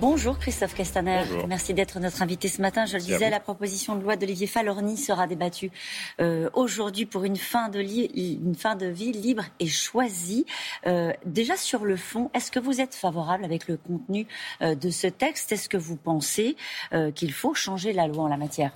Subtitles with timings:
[0.00, 1.24] Bonjour Christophe Castaner.
[1.48, 2.86] Merci d'être notre invité ce matin.
[2.86, 5.72] Je le disais, la proposition de loi d'Olivier Falorni sera débattue
[6.20, 10.46] euh, aujourd'hui pour une fin, de une fin de vie libre et choisie.
[10.86, 14.28] Euh, déjà sur le fond, est-ce que vous êtes favorable avec le contenu
[14.62, 15.50] euh, de ce texte?
[15.50, 16.54] Est-ce que vous pensez
[17.16, 18.72] qu'il faut changer la loi en la matière?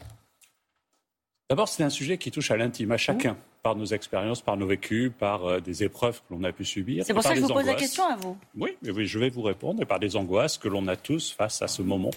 [1.50, 4.66] D'abord, c'est un sujet qui touche à l'intime, à chacun par nos expériences, par nos
[4.66, 7.04] vécus, par euh, des épreuves que l'on a pu subir.
[7.06, 8.36] C'est pour ça que je vous pose la question à vous.
[8.56, 11.62] Oui, oui, je vais vous répondre, et par des angoisses que l'on a tous face
[11.62, 12.10] à ce moment,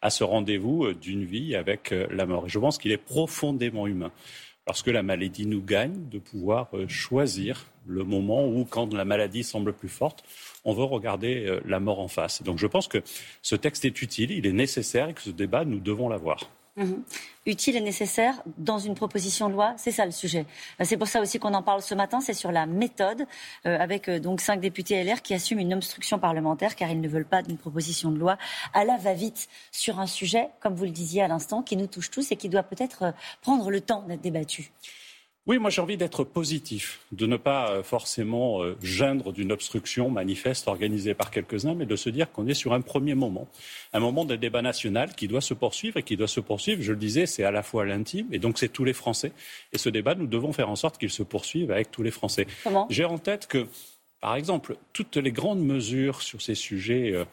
[0.00, 2.46] à ce rendez-vous euh, d'une vie avec euh, la mort.
[2.46, 4.10] Et je pense qu'il est profondément humain.
[4.64, 9.44] Parce que la maladie nous gagne de pouvoir choisir le moment où, quand la maladie
[9.44, 10.24] semble plus forte,
[10.64, 12.42] on veut regarder la mort en face.
[12.42, 12.98] Donc je pense que
[13.42, 16.50] ce texte est utile, il est nécessaire et que ce débat, nous devons l'avoir.
[16.76, 17.04] Mhm.
[17.46, 20.44] Utile et nécessaire dans une proposition de loi, c'est ça le sujet.
[20.78, 23.24] Euh, c'est pour ça aussi qu'on en parle ce matin, c'est sur la méthode,
[23.64, 27.08] euh, avec euh, donc cinq députés LR qui assument une obstruction parlementaire car ils ne
[27.08, 28.36] veulent pas d'une proposition de loi
[28.74, 32.10] à la va-vite sur un sujet, comme vous le disiez à l'instant, qui nous touche
[32.10, 34.70] tous et qui doit peut-être prendre le temps d'être débattu.
[35.46, 40.10] Oui, moi j'ai envie d'être positif, de ne pas euh, forcément euh, geindre d'une obstruction
[40.10, 43.46] manifeste organisée par quelques-uns, mais de se dire qu'on est sur un premier moment,
[43.92, 46.90] un moment d'un débat national qui doit se poursuivre et qui doit se poursuivre, je
[46.90, 49.30] le disais, c'est à la fois l'intime et donc c'est tous les Français.
[49.72, 52.48] Et ce débat, nous devons faire en sorte qu'il se poursuive avec tous les Français.
[52.90, 53.68] J'ai en tête que,
[54.20, 57.24] par exemple, toutes les grandes mesures sur ces sujets euh,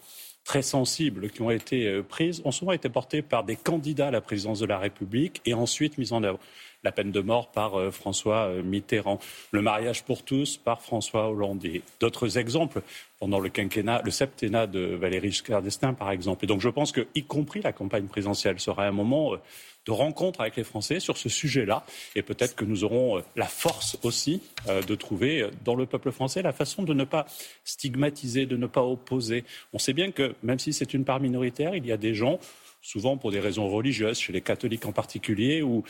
[0.43, 4.21] très sensibles qui ont été prises ont souvent été portées par des candidats à la
[4.21, 6.37] présidence de la République et ensuite mises en œuvre
[6.83, 9.19] la peine de mort par euh, François euh, Mitterrand,
[9.51, 12.81] le mariage pour tous par François Hollande et d'autres exemples
[13.19, 15.63] pendant le quinquennat, le septennat de Valéry Giscard
[15.97, 16.43] par exemple.
[16.43, 19.37] Et donc je pense que, y compris la campagne présidentielle, sera un moment euh,
[19.85, 21.85] de rencontre avec les Français sur ce sujet-là.
[22.15, 26.53] Et peut-être que nous aurons la force aussi de trouver dans le peuple français la
[26.53, 27.25] façon de ne pas
[27.65, 29.43] stigmatiser, de ne pas opposer.
[29.73, 32.39] On sait bien que même si c'est une part minoritaire, il y a des gens,
[32.81, 35.83] souvent pour des raisons religieuses, chez les catholiques en particulier, où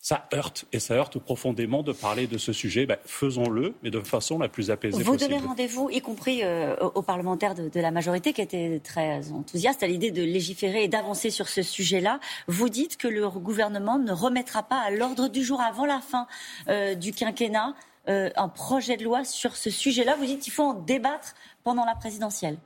[0.00, 2.86] ça heurte et ça heurte profondément de parler de ce sujet.
[2.86, 5.32] Ben, faisons-le, mais de façon la plus apaisée Vous possible.
[5.32, 9.82] Vous donnez rendez-vous, y compris euh, aux parlementaires de, la majorité qui étaient très enthousiastes
[9.82, 12.20] à l'idée de légiférer et d'avancer sur ce sujet-là.
[12.46, 16.26] Vous dites que le gouvernement ne remettra pas à l'ordre du jour avant la fin
[16.68, 17.74] euh, du quinquennat
[18.08, 20.16] euh, un projet de loi sur ce sujet-là.
[20.16, 21.34] Vous dites qu'il faut en débattre
[21.64, 22.56] pendant la présidentielle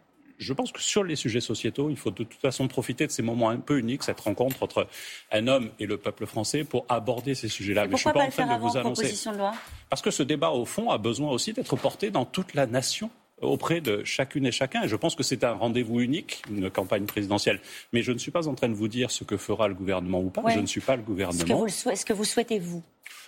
[0.42, 3.22] je pense que sur les sujets sociétaux, il faut de toute façon profiter de ces
[3.22, 4.86] moments un peu uniques, cette rencontre entre
[5.30, 7.86] un homme et le peuple français, pour aborder ces sujets-là.
[7.86, 9.31] Mais je suis pas, en train de vous annoncer.
[9.31, 9.52] De loi?
[9.88, 13.10] Parce que ce débat, au fond, a besoin aussi d'être porté dans toute la nation
[13.41, 14.82] auprès de chacune et chacun.
[14.84, 17.60] Et je pense que c'est un rendez-vous unique, une campagne présidentielle.
[17.92, 20.20] Mais je ne suis pas en train de vous dire ce que fera le gouvernement
[20.20, 20.42] ou pas.
[20.48, 21.66] Je ne suis pas le gouvernement.
[21.66, 22.82] Est-ce que vous souhaitez, vous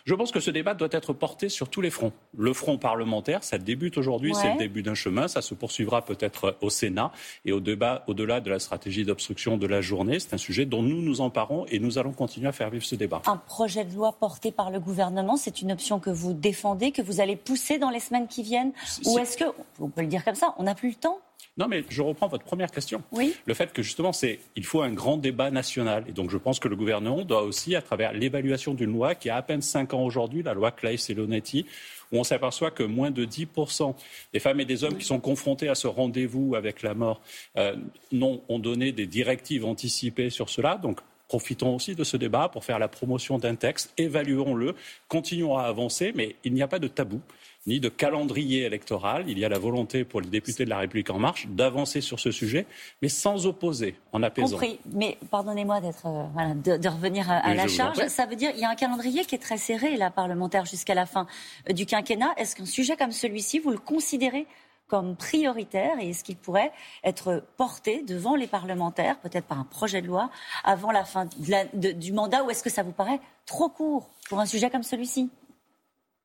[0.04, 2.12] je pense que ce débat doit être porté sur tous les fronts.
[2.36, 6.56] Le front parlementaire, ça débute aujourd'hui, c'est le début d'un chemin, ça se poursuivra peut-être
[6.60, 7.10] au Sénat
[7.44, 10.20] et au débat au-delà de la stratégie d'obstruction de la journée.
[10.20, 12.94] C'est un sujet dont nous nous emparons et nous allons continuer à faire vivre ce
[12.94, 13.22] débat.
[13.26, 17.02] Un projet de loi porté par le gouvernement, c'est une option que vous défendez, que
[17.02, 18.72] vous allez pousser dans les semaines qui viennent?
[19.06, 19.44] Ou est-ce que,
[19.80, 21.18] on peut le dire comme ça, on n'a plus le temps?
[21.56, 23.02] Non, mais je reprends votre première question.
[23.12, 23.34] Oui.
[23.46, 26.04] Le fait que justement, c'est, il faut un grand débat national.
[26.08, 29.30] Et donc, je pense que le gouvernement doit aussi, à travers l'évaluation d'une loi qui
[29.30, 31.64] a à peine cinq ans aujourd'hui, la loi Claes-Leonetti,
[32.10, 33.94] où on s'aperçoit que moins de 10%
[34.32, 37.20] des femmes et des hommes qui sont confrontés à ce rendez-vous avec la mort
[37.56, 37.76] euh,
[38.12, 40.76] ont donné des directives anticipées sur cela.
[40.76, 44.74] Donc, Profitons aussi de ce débat pour faire la promotion d'un texte, évaluons-le,
[45.08, 47.20] continuons à avancer, mais il n'y a pas de tabou
[47.66, 49.24] ni de calendrier électoral.
[49.28, 52.20] Il y a la volonté pour les députés de la République en marche d'avancer sur
[52.20, 52.66] ce sujet,
[53.00, 54.50] mais sans opposer, en apaisant.
[54.50, 54.78] Compris.
[54.92, 58.06] Mais pardonnez-moi d'être, euh, de, revenir à, la charge.
[58.08, 60.94] Ça veut dire qu'il y a un calendrier qui est très serré, la parlementaire, jusqu'à
[60.94, 61.26] la fin
[61.68, 62.34] euh, du quinquennat.
[62.36, 64.46] Est-ce qu'un sujet comme celui-ci, vous le considérez
[64.86, 66.72] comme prioritaire et est-ce qu'il pourrait
[67.02, 70.30] être porté devant les parlementaires, peut-être par un projet de loi,
[70.62, 71.28] avant la fin
[71.74, 75.30] du mandat ou est-ce que ça vous paraît trop court pour un sujet comme celui-ci?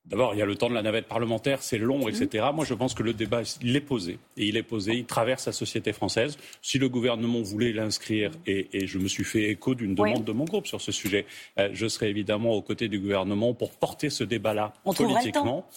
[0.09, 2.47] D'abord, il y a le temps de la navette parlementaire, c'est long, etc.
[2.51, 4.17] Moi, je pense que le débat, il est posé.
[4.37, 6.37] Et il est posé, il traverse la société française.
[6.63, 10.45] Si le gouvernement voulait l'inscrire, et, je me suis fait écho d'une demande de mon
[10.45, 11.27] groupe sur ce sujet,
[11.59, 15.67] euh, je serais évidemment aux côtés du gouvernement pour porter ce débat-là politiquement.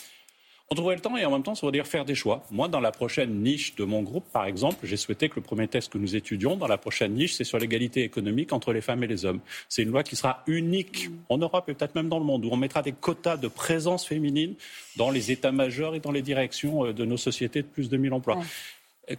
[0.73, 2.45] On trouverait le temps et en même temps, ça veut dire faire des choix.
[2.51, 5.69] Moi, dans la prochaine niche de mon groupe, par exemple, j'ai souhaité que le premier
[5.69, 9.05] test que nous étudions dans la prochaine niche, c'est sur l'égalité économique entre les femmes
[9.05, 9.41] et les hommes.
[9.69, 12.49] C'est une loi qui sera unique en Europe et peut-être même dans le monde, où
[12.51, 14.55] on mettra des quotas de présence féminine
[14.97, 18.15] dans les états-majors et dans les directions euh, de nos sociétés de plus de 1000
[18.15, 18.41] emplois.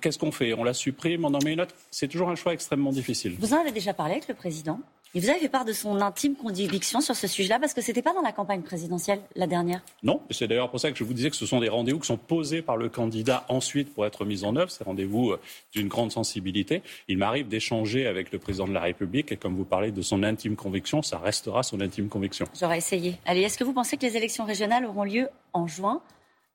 [0.01, 0.53] Qu'est-ce qu'on fait?
[0.55, 1.75] On la supprime, on en met une autre?
[1.91, 3.35] C'est toujours un choix extrêmement difficile.
[3.37, 4.79] Vous en avez déjà parlé avec le président?
[5.15, 7.89] Il vous avez fait part de son intime conviction sur ce sujet-là parce que ce
[7.89, 9.83] n'était pas dans la campagne présidentielle la dernière?
[10.01, 12.07] Non, c'est d'ailleurs pour ça que je vous disais que ce sont des rendez-vous qui
[12.07, 14.71] sont posés par le candidat ensuite pour être mis en œuvre.
[14.71, 15.39] Ces rendez-vous euh,
[15.71, 16.81] d'une grande sensibilité.
[17.07, 20.23] Il m'arrive d'échanger avec le président de la République et comme vous parlez de son
[20.23, 22.47] intime conviction, ça restera son intime conviction.
[22.59, 23.19] J'aurais essayé.
[23.27, 26.01] Allez, est-ce que vous pensez que les élections régionales auront lieu en juin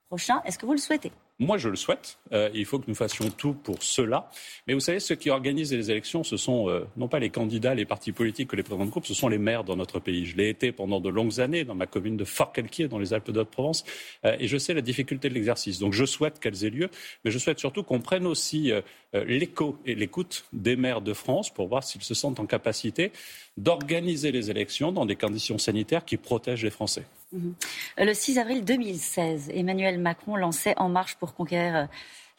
[0.08, 0.43] prochain?
[0.44, 1.12] Est-ce que vous le souhaitez?
[1.40, 2.19] Moi, je le souhaite.
[2.32, 4.29] Euh, il faut que nous fassions tout pour cela.
[4.67, 7.76] Mais vous savez, ceux qui organisent les élections, ce sont euh, non pas les candidats,
[7.76, 10.26] les partis politiques que les présidents de groupe, ce sont les maires dans notre pays.
[10.26, 13.31] Je l'ai été pendant de longues années dans ma commune de Fort-Calquier, dans les Alpes
[13.31, 13.85] de Haute-Provence,
[14.25, 15.79] euh, et je sais la difficulté de l'exercice.
[15.79, 16.90] Donc, je souhaite qu'elles aient lieu,
[17.25, 18.73] mais je souhaite surtout qu'on prenne aussi
[19.12, 23.12] l'écho et l'écoute des maires de France pour voir s'ils se sentent en capacité
[23.56, 27.05] d'organiser les élections dans des conditions sanitaires qui protègent les Français.
[27.32, 27.54] Mhm.
[27.98, 31.84] Le 6 avril 2016, Emmanuel Macron lançait En marche pour conquérir euh,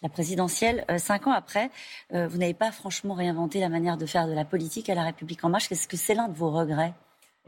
[0.01, 0.85] la présidentielle.
[0.89, 1.69] Euh, cinq ans après,
[2.13, 5.03] euh, vous n'avez pas franchement réinventé la manière de faire de la politique à la
[5.03, 5.71] République En marche.
[5.71, 6.93] Est-ce que c'est l'un de vos regrets?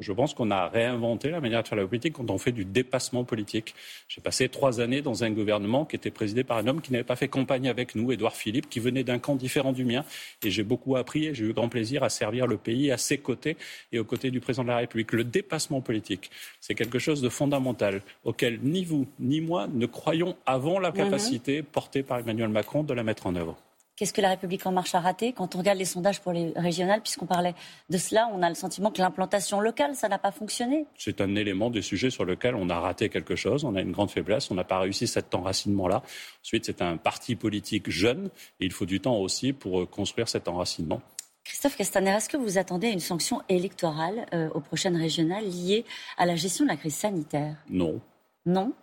[0.01, 2.65] Je pense qu'on a réinventé la manière de faire la politique quand on fait du
[2.65, 3.75] dépassement politique.
[4.07, 7.03] J'ai passé trois années dans un gouvernement qui était présidé par un homme qui n'avait
[7.03, 10.03] pas fait campagne avec nous, Édouard Philippe, qui venait d'un camp différent du mien.
[10.44, 13.19] Et j'ai beaucoup appris et j'ai eu grand plaisir à servir le pays à ses
[13.19, 13.57] côtés
[13.92, 15.12] et aux côtés du président de la République.
[15.13, 20.36] Le dépassement politique, c'est quelque chose de fondamental auquel ni vous ni moi ne croyons
[20.45, 23.57] avant la capacité portée par Emmanuel Macron de la mettre en œuvre.
[24.01, 26.53] Qu'est-ce que la République en marche a raté Quand on regarde les sondages pour les
[26.56, 27.53] régionales, puisqu'on parlait
[27.88, 30.88] de cela, on a le sentiment que l'implantation locale, ça n'a pas fonctionné.
[30.98, 33.63] C'est un élément des sujets sur lequel on a raté quelque chose.
[33.63, 34.50] On a une grande faiblesse.
[34.50, 36.01] On n'a pas réussi cet enracinement-là.
[36.44, 40.27] Ensuite, c'est un parti politique jeune et il faut du temps aussi pour euh, construire
[40.27, 41.00] cet enracinement.
[41.44, 45.86] Christophe Castaner, est-ce que vous attendez une sanction électorale euh, aux prochaines régionales liée
[46.18, 47.56] à la gestion de la crise sanitaire?
[47.69, 48.01] Non.
[48.48, 48.74] Non?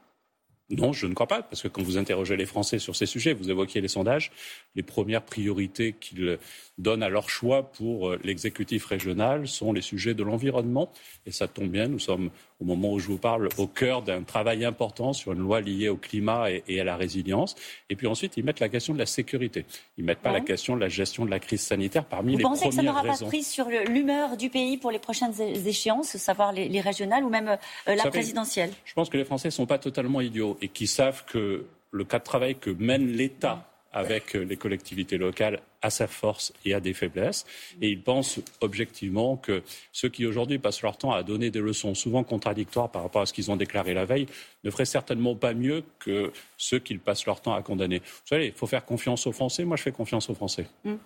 [0.71, 3.33] Non, je ne crois pas, parce que quand vous interrogez les Français sur ces sujets,
[3.33, 4.31] vous évoquiez les sondages,
[4.75, 6.39] les premières priorités qu'ils
[6.77, 10.93] donnent à leur choix pour euh, l'exécutif régional sont les sujets de l'environnement.
[11.25, 14.23] Et ça tombe bien, nous sommes au moment où je vous parle au cœur d'un
[14.23, 17.55] travail important sur une loi liée au climat et, à la résilience.
[17.89, 19.65] Et puis ensuite, ils mettent la question de la sécurité.
[19.97, 22.43] Ils mettent pas la question de la gestion de la crise sanitaire parmi vous les
[22.43, 22.67] premières raisons.
[22.67, 26.17] Vous pensez que ça n'aura pas pris sur l'humeur du pays pour les prochaines échéances,
[26.17, 27.49] savoir les, régionales ou même
[27.89, 28.71] euh, la présidentielle?
[28.85, 32.05] Je pense que les Français ne sont pas totalement idiots et qui savent que le
[32.05, 36.81] cas de travail que mène l'État avec les collectivités locales a sa force et a
[36.81, 37.45] des faiblesses.
[37.83, 39.63] Et ils pensent objectivement que
[39.93, 43.27] ceux qui aujourd'hui passent leur temps à donner des leçons souvent contradictoires par rapport à
[43.27, 44.27] ce qu'ils ont déclaré la veille
[44.63, 47.99] ne feraient certainement pas mieux que ceux qui passent leur temps à condamner.
[47.99, 49.65] Vous savez, il faut faire confiance aux Français.
[49.65, 50.67] Moi, je fais confiance aux Français.
[50.85, 50.99] Hum.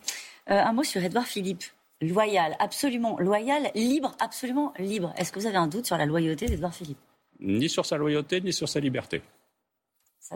[0.51, 1.65] Euh, un mot sur Édouard Philippe.
[2.03, 5.15] Loyal, absolument loyal, libre, absolument libre.
[5.17, 6.99] Est-ce que vous avez un doute sur la loyauté d'Édouard Philippe?
[7.39, 9.23] Ni sur sa loyauté, ni sur sa liberté.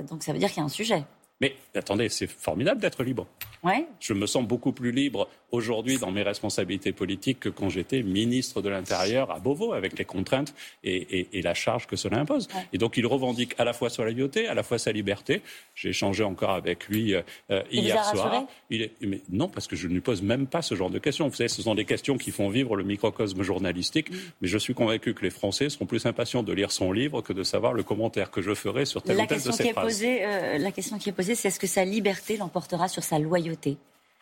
[0.08, 1.04] donc ça veut dire qu'il y a un sujet.
[1.40, 3.26] Mais attendez, c'est formidable d'être libre.
[3.66, 3.86] Ouais.
[4.00, 8.62] Je me sens beaucoup plus libre aujourd'hui dans mes responsabilités politiques que quand j'étais ministre
[8.62, 10.54] de l'Intérieur à Beauvau, avec les contraintes
[10.84, 12.48] et, la charge que cela impose.
[12.72, 15.42] Et donc il revendique à la fois sa loyauté, à la fois sa liberté.
[15.74, 17.22] J'ai échangé encore avec lui euh,
[17.70, 18.46] hier soir.
[18.70, 20.98] Il est, mais non, parce que je ne lui pose même pas ce genre de
[20.98, 21.28] questions.
[21.28, 24.10] Vous savez, ce sont des questions qui font vivre le microcosme journalistique.
[24.10, 24.16] Mm.
[24.40, 27.32] Mais je suis convaincu que les Français seront plus impatients de lire son livre que
[27.32, 30.02] de savoir le commentaire que je ferai sur telle ou telle de ses phrases.
[30.04, 33.55] Euh, la question qui est posée, c'est est-ce que sa liberté l'emportera sur sa loyauté?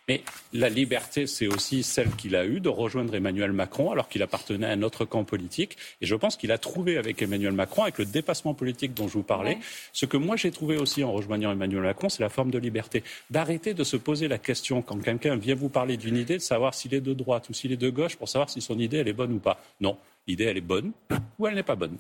[0.07, 0.23] Mais
[0.53, 4.67] la liberté, c'est aussi celle qu'il a eue de rejoindre Emmanuel Macron alors qu'il appartenait
[4.67, 5.79] à un autre camp politique.
[6.03, 9.15] Et je pense qu'il a trouvé avec Emmanuel Macron, avec le dépassement politique dont je
[9.15, 9.59] vous parlais,
[9.95, 13.03] ce que moi j'ai trouvé aussi en rejoignant Emmanuel Macron, c'est la forme de liberté.
[13.31, 16.75] D'arrêter de se poser la question quand quelqu'un vient vous parler d'une idée, de savoir
[16.75, 19.09] s'il est de droite ou s'il est de gauche pour savoir si son idée elle
[19.09, 19.59] est bonne ou pas.
[19.81, 20.93] Non, l'idée elle est bonne
[21.39, 21.97] ou elle n'est pas bonne.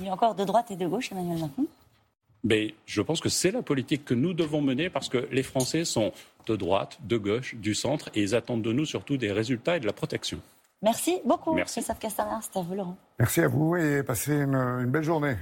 [0.00, 1.66] Il y a encore de droite et de gauche, Emmanuel Macron?
[2.42, 5.86] Mais je pense que c'est la politique que nous devons mener parce que les Français
[5.86, 6.12] sont
[6.46, 9.80] de droite, de gauche, du centre et ils attendent de nous surtout des résultats et
[9.80, 10.40] de la protection.
[10.82, 11.82] Merci beaucoup, Merci.
[11.82, 12.96] C'était à vous, Laurent.
[13.18, 15.36] Merci à vous et passez une belle journée.